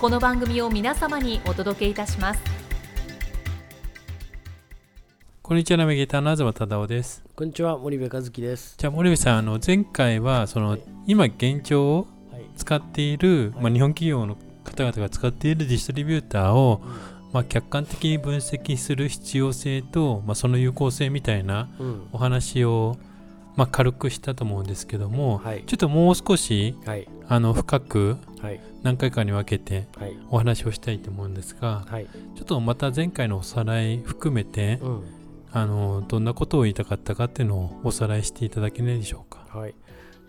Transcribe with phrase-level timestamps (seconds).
[0.00, 2.40] この番組を皆様にお届けいたします。
[5.42, 7.24] こんにちはナビゲーターの東忠夫です。
[7.34, 8.76] こんにちは森部和樹です。
[8.78, 10.82] じゃあ森部さんあの前回はその、はい。
[11.08, 12.42] 今現状をはい。
[12.56, 16.80] 使っている、まあ、日本企業の方々が使っているディストリビューターを、
[17.32, 22.08] まあ、客観的に分析する必要性と、まあ、その有効性みたいなうん。
[22.12, 22.96] お話を、
[23.56, 25.64] まあ、軽くしたと思うんですけども、はい。
[25.66, 28.60] ちょっともう少しはいあの深くはい。
[28.82, 30.16] 何回かに分けてはい。
[30.30, 32.06] お話をしたいと思うんですがはい。
[32.06, 35.02] ちょっとまた前回のおさらい含めてうん。
[35.50, 39.46] あのどんなことを言いたかったかっていうのをおさらいしていただけないでしょうか？
[39.48, 39.74] はい。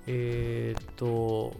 [0.07, 1.55] えーっと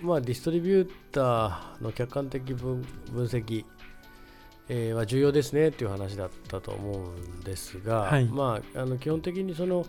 [0.00, 2.82] まあディストリビューターの客観的分
[3.12, 3.64] 分析、
[4.68, 8.26] えーは重要ですねっていう話だったと思うんですが、はい。
[8.26, 9.84] まああの基本的にその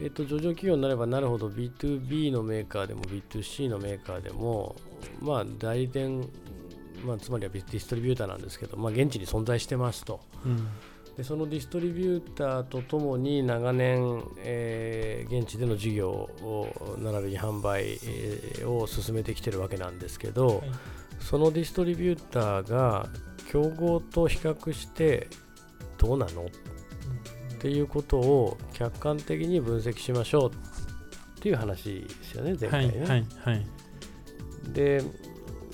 [0.00, 4.76] えーっと上場企業になればなるほど B2B のメーカーでも B2C のメーカーでも
[5.20, 6.28] まあ代理店
[7.04, 10.20] まあ、つまりはディストリビューターなんですけど、まあ、現地に存在してますと。
[10.44, 10.68] うん。
[11.16, 20.70] でそのディストリビューターとともに長年、えー現地での事業を並びに販売、えーを進めてきてるわけなんですけど、はい。
[21.18, 23.08] そのディストリビューターが
[23.50, 25.28] 競合と比較して
[25.98, 26.42] どうなの？
[26.42, 26.46] っ
[27.62, 32.98] ていうことを客観的に分析しましょうっていう話ですよね前回ね。
[32.98, 33.66] はいはいはい。
[34.72, 35.00] で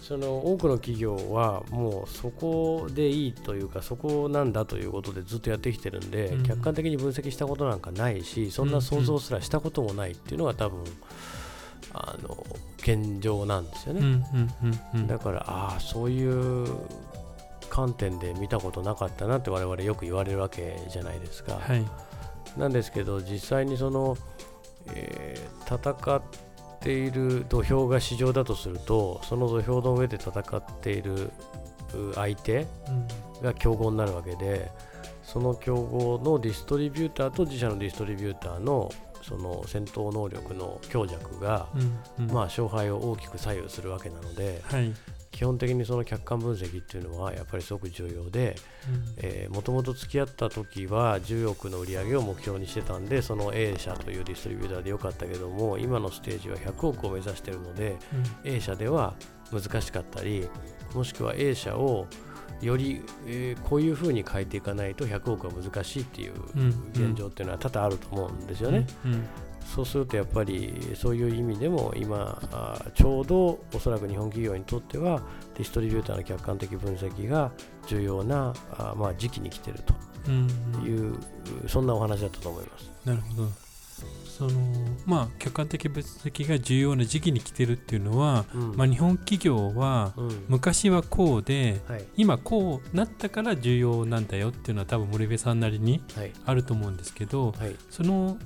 [0.03, 6.43] その多くの企業はもうそこでいいというかそこなんだということでずっとやってきてるんで、うん。
[6.43, 10.84] 客観的に分析したことなんかないしそんな想像すらしたこともないっていうのが多分
[11.94, 12.47] あの
[12.78, 14.25] 現状なんですよね、うんうん
[14.94, 15.06] うんうん。
[15.06, 16.66] だからああそういう
[17.78, 21.86] 観点で見たことなかったなって我々よく言われるわけじゃないですか、はい。
[22.56, 24.16] なんですけど実際にその、
[24.94, 26.22] えー戦っ
[26.80, 31.30] ている土俵が市場だとするとその土俵の上で戦っている
[31.94, 33.42] う相手うん。
[33.42, 34.70] が競合になるわけで
[35.22, 38.90] その競合のディストリビューターと自社のディストリビューターの
[39.22, 42.32] その戦闘能力の強弱が、うんうん。
[42.32, 44.94] まあ、勝敗を大きく左右するわけなのではい。
[45.30, 48.56] 基本的にその客観分析っていうのはやっぱりすごく重要で、
[49.50, 57.98] もともと付き合った時は10億の売り上げを目標にしてたんでその A 社というディストリビューターでよかったけども今のステージは100億を目指しているので
[58.44, 58.50] うん。
[58.50, 59.14] A 社では
[59.52, 60.48] 難しかったり
[60.94, 62.08] もしくは A 社を
[62.60, 68.86] より、えーこういうふうに変えていかないと100億は難しいっていううん現状っていうのは多々あると思うんですよね。
[69.04, 69.25] うん
[69.75, 75.20] そうするとやっぱりそういう意味でも今あちょうどおそらく日本企業にとっては
[75.56, 77.53] ディストリビューターの客観的分析が
[77.87, 79.81] 重要なあまあ時期に来ている
[80.26, 81.19] うんという、
[81.69, 82.91] そんなお話だったと思います。
[83.04, 83.67] なるほど
[84.38, 84.53] その
[85.04, 88.76] まあ客観的分析が重要な時期に来てるっていうのは、うん。
[88.76, 90.44] まあ、日本企業はうん。
[90.49, 92.04] 昔はこうではい。
[92.16, 96.32] 今こうなったから重要なんだよっていうのは多分森部さんなりにはい。
[96.47, 97.75] あると思うんですけどはい。
[97.91, 98.38] その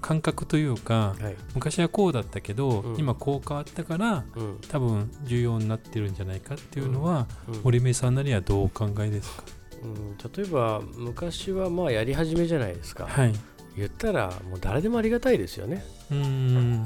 [0.00, 1.36] 感覚というかはい。
[1.56, 2.96] 昔はこうだったけど、うん。
[2.96, 4.58] 今こう変わったからうん。
[4.68, 7.60] 多分重要になってるんじゃないかっていうのは、うん。
[7.64, 9.42] 森部さんなりはどうお考えですか？
[9.82, 10.16] うん。
[10.16, 13.32] 例えば昔はまあやり始めじゃないですか、はい
[13.78, 15.84] 言ったらもう誰でもありがたいですよね。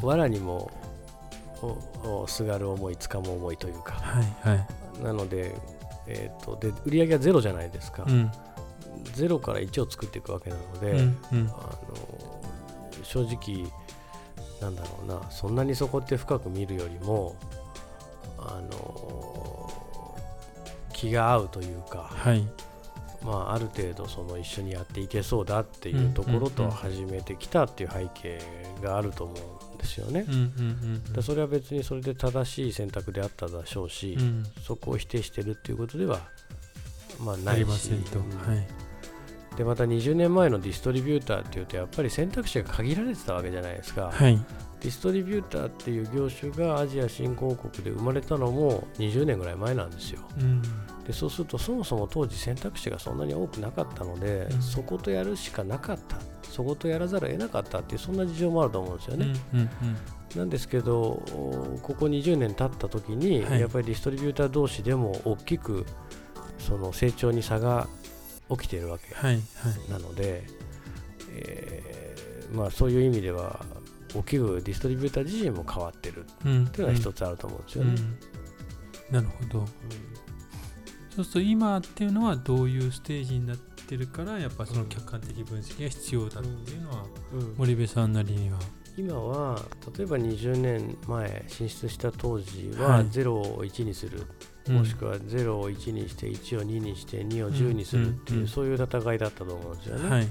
[0.02, 0.70] 藁にも
[2.26, 3.94] すがる思いつかむ思いというか。
[4.44, 5.02] いはい。
[5.02, 5.54] なので,、
[6.06, 8.30] えー、とで売り上げはゼロじゃないですか、うん。
[9.14, 10.98] ゼロから1を作っていくわけなので、うん
[11.32, 11.48] うん。
[11.48, 13.70] あの正直
[14.60, 17.36] なんだろうなそんなにそこって深く見るよりも
[18.38, 19.70] あの
[20.92, 22.46] 気が合うというか、はい
[23.24, 28.40] まあ、ある程度その一緒にやっていけそうだっていうところと始めてきたっていう背景
[28.82, 29.34] があると思
[29.72, 30.26] うんですよね。
[31.14, 34.44] でそれは別にそれで正しい選択であったでしょうし、うん。
[34.62, 36.20] そこを否定してるっていうことでは
[37.20, 37.64] まあ、ないし。
[37.64, 38.81] ませんと、うんはい
[39.56, 44.40] でまた20年前のディストリビューターっていうとやっぱり選択肢が限られてたわけじゃないですか、はい。
[44.80, 50.20] ディストリビューターっていう業種がアジア新興国で生まれたのも20年ぐらい前なんですよ。
[50.38, 50.62] うん。
[51.06, 54.62] でそうするとそもそも当時選択肢がそんなに多くなかったので、うん。
[54.62, 56.16] そことやるしかなかった。
[56.50, 59.68] そことやらざるを得なかったっていうそんな事情もあると思うんですよね、うんうん
[60.36, 63.60] なんですけどおここ20年経った時に、はい。
[63.60, 65.84] やっぱりディストリビューター同士でも大きく
[66.58, 67.86] その成長に差が
[68.56, 69.14] 起きているわけ。
[69.14, 69.42] はいはい。
[69.90, 70.44] なので、
[71.30, 73.64] えーまあ、そういう意味では
[74.14, 77.94] 大きくディストリビューター自身も変わってるうんっていうのは一つあると思うんですよね。
[79.10, 79.14] うん。
[79.14, 79.66] なるほど。
[81.16, 87.40] そうすると今っていうのはどういうステージになってるからやっぱその客観的分析が必要だっていうのはうん。
[87.40, 87.54] うん。
[87.56, 88.58] 森部さんなりには。
[88.96, 89.58] 今は
[89.96, 93.04] 例えば20年前進出した当時ははい。
[93.06, 94.26] 0を1にする、うん
[94.68, 100.02] もしくは0を1にして1を2にして2を10にするっていう、そういう戦いだったと思うんですよね。
[100.08, 100.28] はいはい。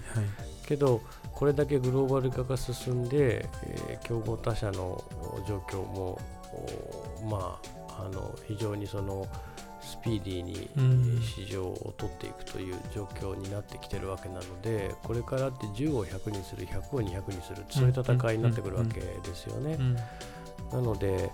[0.66, 1.01] けど
[1.33, 5.04] これだけグローバル化が進んで、えー競合他社の
[5.48, 6.19] 状況も
[7.22, 7.60] おま
[7.98, 9.28] ああの非常にその
[9.81, 19.78] スピーディーに市場を取っていくという状況になってきてるわけなのでこれからって10を100にする100を200にするそういう戦いになってくるわけですよね。
[19.80, 19.83] う。
[19.83, 19.95] ん。
[19.95, 20.01] な
[20.81, 21.31] ので、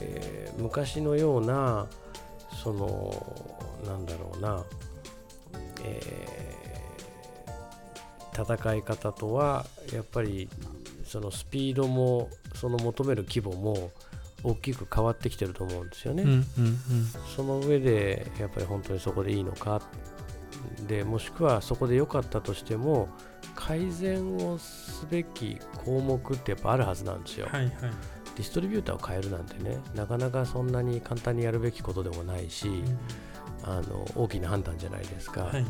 [0.00, 1.86] えー昔のような
[2.62, 3.46] その
[3.86, 4.64] なんだろうな、
[5.84, 6.48] えー
[8.40, 10.48] 戦い方とはやっぱり
[11.04, 13.90] そのスピードもその求める規模も
[14.44, 16.22] 大きく変わってきてると思うんですよね。
[16.22, 16.46] うんうん
[17.34, 19.82] その上でやっぱり本当にそこでいいのか
[20.86, 23.08] でもしくはそこで良かったとしても
[23.56, 27.48] 改善をすべき項目ってやっぱあるはずなんですよ。
[27.50, 27.72] はいはい
[28.38, 32.84] ディストリビューターを変えるなんてねなかなかそんなに簡単にやるべきことでもないし、
[33.64, 35.66] あの大きな判断じゃないですか、はい。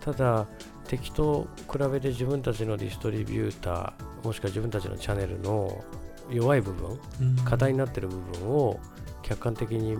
[0.00, 0.48] ただ
[0.88, 5.84] 敵と比べて自分たちのディストリビューターもしくは自分たちのチャンネルの
[6.28, 7.36] 弱い部分うん。
[7.44, 8.80] 課題になっている部分を
[9.22, 9.96] 客観的に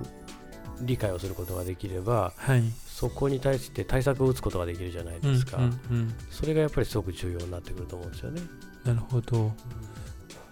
[0.81, 2.65] 理解をすることができればはい。
[2.85, 6.15] そこに対して対策を打つことができるじゃないですか、うんうんうん。
[6.31, 8.41] それがやっぱりすごく重要になってくると思うんですよね。
[8.85, 9.53] なるほど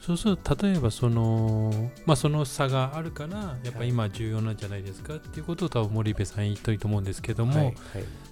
[0.00, 7.74] そうすると例えばそのまあその差があるからやっぱ今重要なんじゃないですかっていうことを多分森部さん言っとると思うんですけども、はいはい。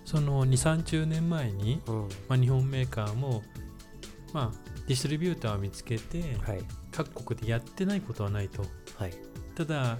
[0.06, 2.08] その2 3 0年前に、うん。
[2.28, 3.42] まあ、日本メーカーも
[4.32, 6.62] まあディストリビューターを見つけてはい。
[6.90, 8.62] 各国でやってないことはないと。
[8.96, 9.12] はい。
[9.54, 9.98] ただ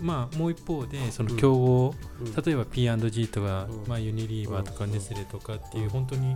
[0.00, 2.32] まあもう一方でそのうん競合、うん。
[2.34, 3.84] 例えば P&G とか、うん。
[3.86, 4.92] まあ、ユニリーバーとかうん。
[4.92, 5.90] ネスレとかっていううん。
[5.90, 6.34] 本当に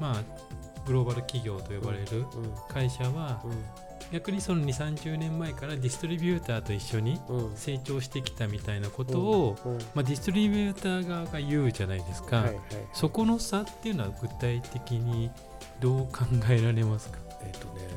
[0.00, 0.22] まあ
[0.86, 2.24] グローバル企業と呼ばれる
[2.68, 3.42] 会社は
[4.12, 7.36] 逆にその2 3 0年前からディストリビューターと一緒にうん。
[7.36, 9.78] うん成長してきたみたいなことを、うん。
[9.94, 12.60] まあ、ディストリビューター側が言うじゃないですか、はいはい。
[12.92, 15.30] そこの差っていうのは具体的に
[15.80, 17.88] どう考えられますか、えっ、とね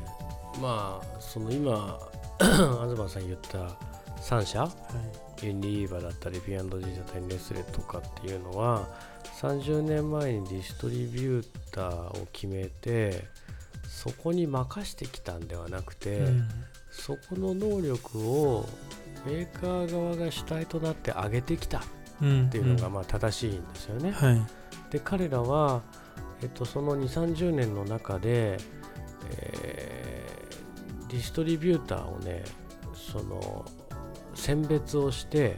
[0.61, 1.99] まあその今
[2.39, 3.77] 東さん言った
[4.21, 4.69] 3社
[5.41, 8.87] ユニリーバーだったり P&G だったりネスレとかっていうのは
[9.39, 13.25] 30年前にディストリビューターを決めて
[13.97, 16.47] そこに任してきたんではなくて、うん。
[16.91, 18.69] そこの能力を
[19.25, 21.81] メーカー側が主体となって上げてきたっ
[22.21, 22.49] うん。
[22.51, 24.11] ていうのがまあ正しいんですよね。
[24.11, 24.41] はい。
[24.91, 25.81] で彼らは、
[26.43, 28.57] えっと、その2 3 0年の中で、
[29.31, 30.27] えー
[31.09, 32.43] ディストリビューターをね
[32.93, 33.63] その
[34.35, 35.57] 選別をして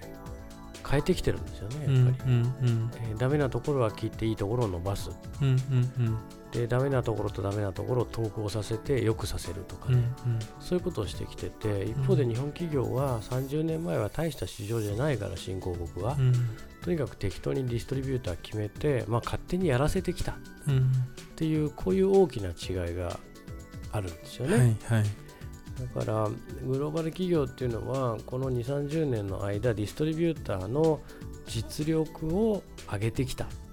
[0.88, 5.10] 変えてきてるんですよねうんやっぱり、うんうんえーダメなところは切っていいところを伸ばす。
[5.42, 6.18] うんうん
[6.52, 10.10] でダメなところとダメなところを統合させて良くさせるとかうんうね、ん。
[10.60, 16.34] そういうことをしてきてて一方で日本企業は30年前は大した市場じゃないから新興国は、うん。
[16.82, 20.38] とにかく適当にディストリビューター決めて、まあ、勝手にやらせてきた。
[20.68, 20.78] うん。
[20.78, 20.82] っ
[21.36, 23.20] ていうこういう大きな違いが
[23.92, 25.06] あるんですよね、はいはい。
[25.96, 26.30] だから
[26.66, 31.00] グローバル企業っていうのはこの2 3 0年の間ディストリビューターの
[31.48, 33.69] 実力を上げてきた、うんうん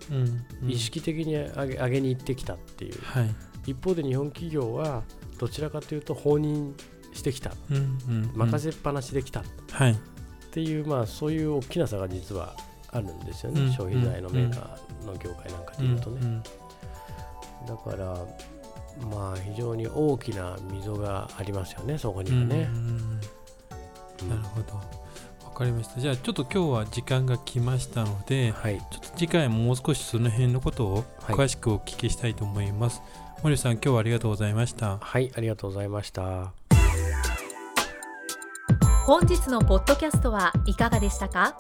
[0.67, 3.01] 意識的に上げ上げに行ってきたっていう。
[3.03, 3.35] はい。
[3.67, 5.03] 一方で日本企業は
[5.39, 6.75] どちらかというと放任
[7.13, 7.53] してきた。
[7.71, 7.79] うんう
[8.13, 8.31] ん。
[8.35, 9.41] 任せっぱなしできた。
[9.41, 9.99] っはい。
[10.53, 12.57] ていう、まあそういう大きな差が実は
[12.91, 16.43] あるんですよね、うん消費財のメーカーの業界なんかでいうとね、うん
[17.67, 18.15] だから
[19.11, 23.21] まあ非常に大きな溝がありますよねそこにうんはね、うん。
[24.23, 24.29] うん。
[24.31, 24.77] なるほど。
[24.77, 24.83] わ
[25.57, 26.01] かりました。
[26.01, 28.79] じゃあちょっと今日は時間が来ましたのではい。
[28.79, 31.35] ちょっと次回ももう少しその辺のことをはい。
[31.35, 33.01] 詳しくお聞きしたいと思います、
[33.43, 34.99] 森さん今日はありがとうございました。
[34.99, 36.53] はいありがとうございました。
[39.07, 41.57] 本日のポッドキャストはいかがでしたか？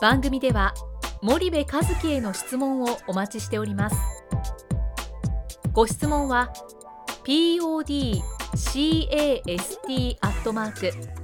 [0.00, 0.72] 番組では
[1.20, 3.96] 森部和樹への質問をお待ちしております。
[5.72, 6.52] ご質問は
[7.24, 8.18] podcast
[10.20, 11.23] アットマーク